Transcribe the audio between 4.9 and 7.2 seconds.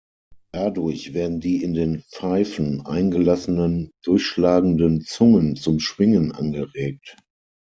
Zungen zum Schwingen angeregt.